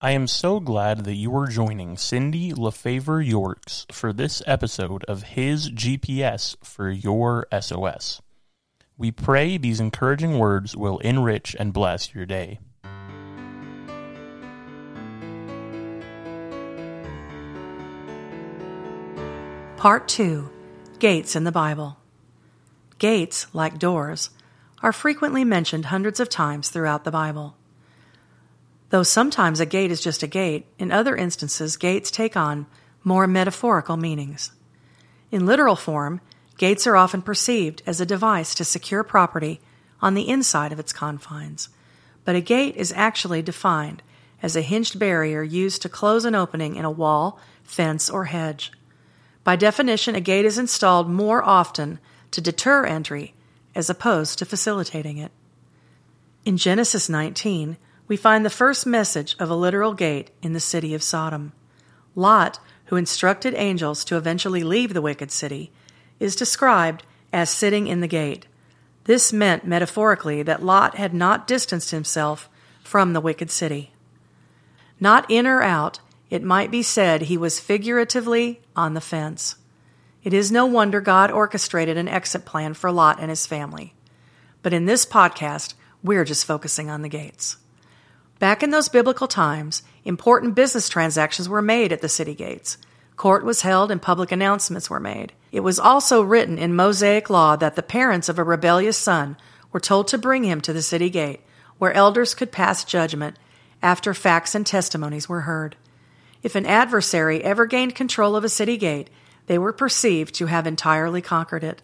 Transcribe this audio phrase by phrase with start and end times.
[0.00, 5.24] I am so glad that you are joining Cindy LaFavre Yorks for this episode of
[5.34, 8.22] His GPS for Your SOS.
[8.96, 12.60] We pray these encouraging words will enrich and bless your day.
[19.76, 20.48] Part 2
[21.00, 21.98] Gates in the Bible.
[22.98, 24.30] Gates, like doors,
[24.80, 27.57] are frequently mentioned hundreds of times throughout the Bible.
[28.90, 32.66] Though sometimes a gate is just a gate, in other instances, gates take on
[33.04, 34.52] more metaphorical meanings.
[35.30, 36.20] In literal form,
[36.56, 39.60] gates are often perceived as a device to secure property
[40.00, 41.68] on the inside of its confines,
[42.24, 44.02] but a gate is actually defined
[44.42, 48.72] as a hinged barrier used to close an opening in a wall, fence, or hedge.
[49.44, 51.98] By definition, a gate is installed more often
[52.30, 53.34] to deter entry
[53.74, 55.32] as opposed to facilitating it.
[56.44, 57.76] In Genesis 19,
[58.08, 61.52] we find the first message of a literal gate in the city of Sodom.
[62.16, 65.70] Lot, who instructed angels to eventually leave the wicked city,
[66.18, 68.46] is described as sitting in the gate.
[69.04, 72.48] This meant metaphorically that Lot had not distanced himself
[72.82, 73.92] from the wicked city.
[74.98, 76.00] Not in or out,
[76.30, 79.56] it might be said he was figuratively on the fence.
[80.24, 83.94] It is no wonder God orchestrated an exit plan for Lot and his family.
[84.62, 87.58] But in this podcast, we're just focusing on the gates.
[88.38, 92.78] Back in those biblical times, important business transactions were made at the city gates.
[93.16, 95.32] Court was held and public announcements were made.
[95.50, 99.36] It was also written in Mosaic law that the parents of a rebellious son
[99.72, 101.40] were told to bring him to the city gate,
[101.78, 103.36] where elders could pass judgment
[103.82, 105.76] after facts and testimonies were heard.
[106.42, 109.10] If an adversary ever gained control of a city gate,
[109.46, 111.82] they were perceived to have entirely conquered it.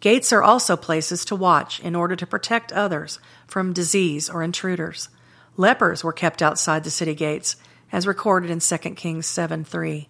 [0.00, 5.08] Gates are also places to watch in order to protect others from disease or intruders.
[5.56, 7.56] Lepers were kept outside the city gates,
[7.90, 10.08] as recorded in 2 Kings 7 3.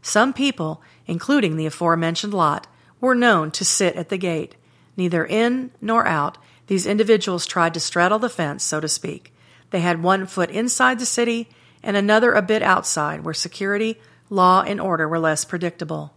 [0.00, 2.66] Some people, including the aforementioned Lot,
[3.00, 4.54] were known to sit at the gate.
[4.96, 6.38] Neither in nor out,
[6.68, 9.32] these individuals tried to straddle the fence, so to speak.
[9.70, 11.48] They had one foot inside the city
[11.82, 14.00] and another a bit outside, where security,
[14.30, 16.14] law, and order were less predictable.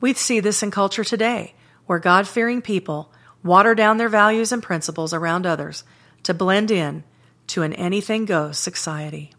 [0.00, 1.54] We see this in culture today,
[1.86, 3.12] where God fearing people
[3.42, 5.84] water down their values and principles around others
[6.22, 7.04] to blend in
[7.48, 9.32] to an anything goes society.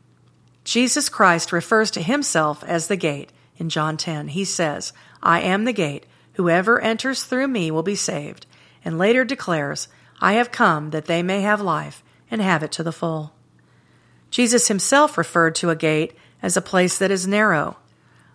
[0.64, 4.30] Jesus Christ refers to himself as the gate in John 10.
[4.30, 6.06] He says, I am the gate.
[6.34, 8.46] Whoever enters through me will be saved.
[8.84, 9.88] And later declares,
[10.20, 13.34] I have come that they may have life and have it to the full.
[14.30, 17.78] Jesus himself referred to a gate as a place that is narrow.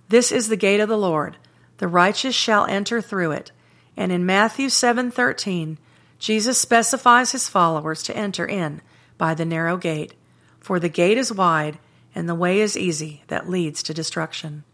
[0.08, 1.36] This is the gate of the Lord.
[1.78, 3.52] The righteous shall enter through it.
[3.96, 5.78] And in Matthew 7:13,
[6.18, 8.80] Jesus specifies his followers to enter in
[9.22, 10.14] by the narrow gate,
[10.58, 11.78] for the gate is wide
[12.12, 14.64] and the way is easy that leads to destruction.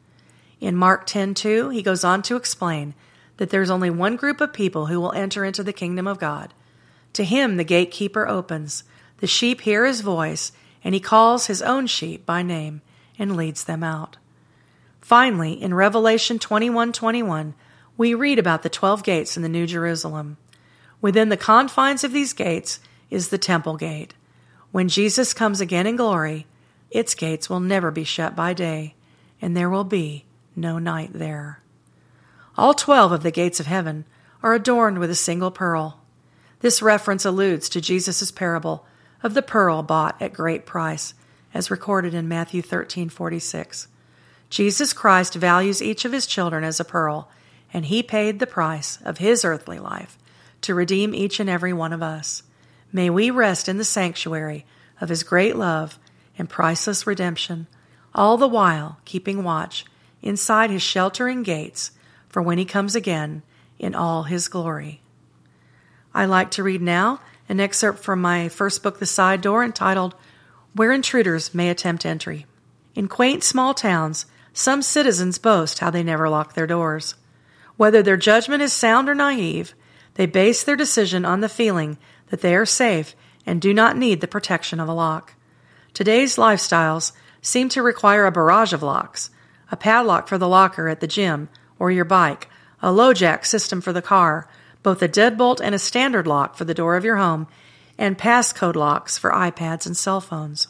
[0.58, 2.94] In Mark 10:2, he goes on to explain
[3.36, 6.54] that there's only one group of people who will enter into the kingdom of God.
[7.12, 8.84] To him the gatekeeper opens.
[9.18, 10.50] The sheep hear his voice,
[10.82, 12.80] and he calls his own sheep by name
[13.18, 14.16] and leads them out.
[15.02, 17.52] Finally, in Revelation 21:21,
[17.98, 20.38] we read about the 12 gates in the New Jerusalem.
[21.02, 22.80] Within the confines of these gates
[23.10, 24.14] is the temple gate.
[24.70, 26.46] When Jesus comes again in glory,
[26.90, 28.94] its gates will never be shut by day,
[29.40, 30.24] and there will be
[30.54, 31.60] no night there.
[32.56, 34.04] All twelve of the gates of heaven
[34.42, 36.00] are adorned with a single pearl.
[36.60, 38.84] This reference alludes to Jesus' parable
[39.22, 41.14] of the pearl bought at great price,
[41.54, 43.86] as recorded in Matthew 13:46.
[44.50, 47.30] Jesus Christ values each of his children as a pearl,
[47.72, 50.18] and he paid the price of his earthly life
[50.62, 52.42] to redeem each and every one of us.
[52.92, 54.64] May we rest in the sanctuary
[55.00, 55.98] of His great love
[56.38, 57.66] and priceless redemption,
[58.14, 59.84] all the while keeping watch
[60.22, 61.92] inside His sheltering gates
[62.28, 63.42] for when He comes again
[63.78, 65.02] in all His glory.
[66.14, 70.14] I like to read now an excerpt from my first book, The Side Door, entitled
[70.74, 72.46] Where Intruders May Attempt Entry.
[72.94, 77.14] In quaint small towns, some citizens boast how they never lock their doors.
[77.76, 79.74] Whether their judgment is sound or naive,
[80.14, 81.96] they base their decision on the feeling
[82.30, 83.14] that they are safe
[83.46, 85.34] and do not need the protection of a lock.
[85.94, 89.30] Today's lifestyles seem to require a barrage of locks
[89.70, 91.48] a padlock for the locker at the gym
[91.78, 92.48] or your bike,
[92.80, 94.48] a LoJack system for the car,
[94.82, 97.46] both a deadbolt and a standard lock for the door of your home,
[97.98, 100.68] and passcode locks for iPads and cell phones.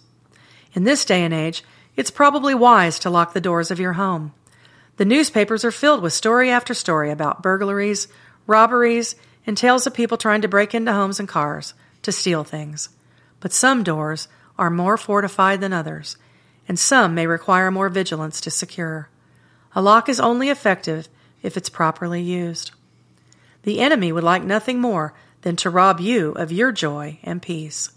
[0.72, 1.62] In this day and age,
[1.94, 4.32] it's probably wise to lock the doors of your home.
[4.96, 8.08] The newspapers are filled with story after story about burglaries,
[8.46, 9.14] robberies,
[9.48, 11.72] and tales of people trying to break into homes and cars
[12.02, 12.90] to steal things.
[13.40, 14.28] But some doors
[14.58, 16.18] are more fortified than others,
[16.68, 19.08] and some may require more vigilance to secure.
[19.74, 21.08] A lock is only effective
[21.42, 22.72] if it's properly used.
[23.62, 27.90] The enemy would like nothing more than to rob you of your joy and peace.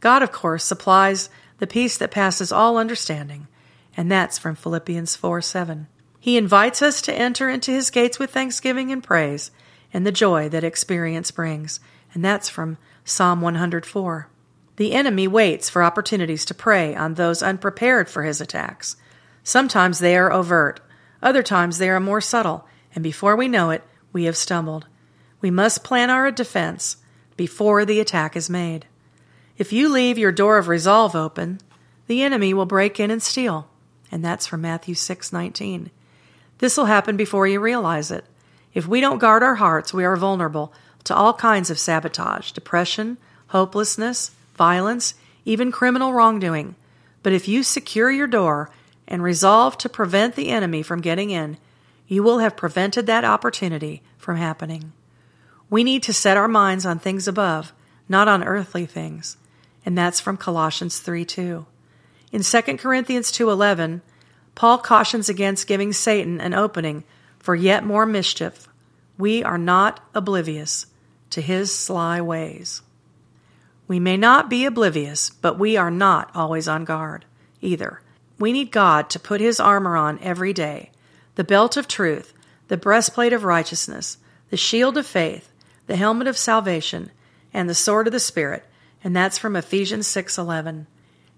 [0.00, 1.30] God, of course, supplies
[1.60, 3.48] the peace that passes all understanding,
[3.96, 5.86] and that's from Philippians 4 7.
[6.18, 9.50] He invites us to enter into his gates with thanksgiving and praise
[9.92, 11.80] and the joy that experience brings,
[12.14, 14.28] and that's from Psalm 104.
[14.76, 18.96] The enemy waits for opportunities to prey on those unprepared for his attacks.
[19.42, 20.80] Sometimes they are overt,
[21.22, 24.86] other times they are more subtle, and before we know it, we have stumbled.
[25.40, 26.96] We must plan our defense
[27.36, 28.86] before the attack is made.
[29.56, 31.60] If you leave your door of resolve open,
[32.06, 33.68] the enemy will break in and steal.
[34.10, 35.90] And that's from Matthew 6:19.
[36.58, 38.24] This will happen before you realize it.
[38.74, 40.72] If we don't guard our hearts, we are vulnerable
[41.04, 43.18] to all kinds of sabotage, depression,
[43.48, 45.14] hopelessness, violence,
[45.44, 46.76] even criminal wrongdoing.
[47.22, 48.70] But if you secure your door
[49.08, 51.58] and resolve to prevent the enemy from getting in,
[52.06, 54.92] you will have prevented that opportunity from happening.
[55.68, 57.72] We need to set our minds on things above,
[58.08, 59.36] not on earthly things
[59.84, 61.66] and that's from Colossians 3 2.
[62.32, 64.02] In 2 Corinthians 2:11,
[64.54, 67.04] Paul cautions against giving Satan an opening
[67.40, 68.68] for yet more mischief.
[69.18, 70.86] We are not oblivious
[71.30, 72.82] to his sly ways.
[73.88, 77.24] We may not be oblivious, but we are not always on guard
[77.60, 78.00] either.
[78.38, 80.92] We need God to put his armor on every day
[81.34, 82.32] the belt of truth,
[82.68, 84.18] the breastplate of righteousness,
[84.50, 85.50] the shield of faith,
[85.86, 87.10] the helmet of salvation,
[87.52, 88.64] and the sword of the Spirit
[89.02, 90.86] and that's from Ephesians 6:11.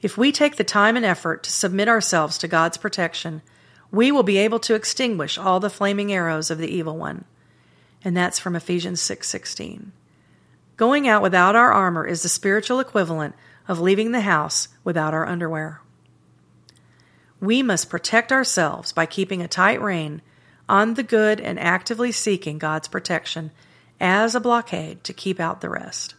[0.00, 3.42] If we take the time and effort to submit ourselves to God's protection,
[3.92, 7.24] we will be able to extinguish all the flaming arrows of the evil one.
[8.02, 9.92] And that's from Ephesians 6:16.
[10.78, 13.34] Going out without our armor is the spiritual equivalent
[13.68, 15.80] of leaving the house without our underwear.
[17.38, 20.22] We must protect ourselves by keeping a tight rein
[20.68, 23.50] on the good and actively seeking God's protection
[24.00, 26.14] as a blockade to keep out the rest.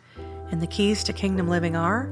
[0.51, 2.09] And the keys to kingdom living are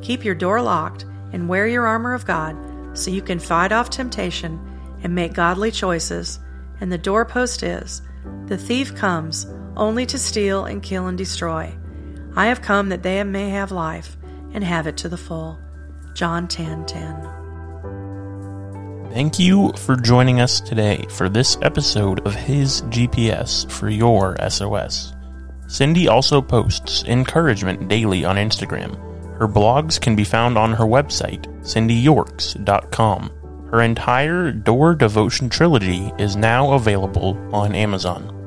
[0.00, 2.56] keep your door locked and wear your armor of God
[2.96, 4.71] so you can fight off temptation
[5.02, 6.38] and make godly choices.
[6.80, 8.02] And the doorpost is
[8.46, 9.46] the thief comes
[9.76, 11.74] only to steal and kill and destroy.
[12.34, 14.16] I have come that they may have life
[14.52, 15.58] and have it to the full.
[16.14, 17.28] John 10 10.
[19.12, 25.14] Thank you for joining us today for this episode of His GPS for your SOS.
[25.66, 28.96] Cindy also posts encouragement daily on Instagram.
[29.38, 33.30] Her blogs can be found on her website, cindyyorks.com.
[33.72, 38.41] Her entire Door Devotion trilogy is now available on Amazon.